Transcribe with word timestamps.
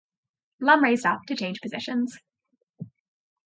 Lum 0.59 0.83
raised 0.83 1.05
up 1.05 1.19
to 1.27 1.35
change 1.35 1.61
positions. 1.61 2.17